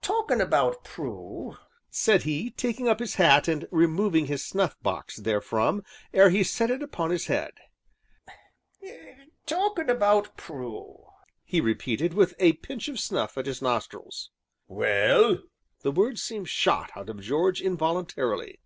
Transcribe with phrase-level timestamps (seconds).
[0.00, 1.58] "Talkin' 'bout Prue,"
[1.90, 5.84] said he, taking up his hat and removing his snuff box therefrom
[6.14, 7.52] ere he set it upon his head,
[9.44, 11.04] "talkin' 'bout Prue,"
[11.44, 14.30] he repeated, with a pinch of snuff at his nostrils.
[14.66, 15.40] "Well?"
[15.82, 18.60] The word seemed shot out of George involuntarily.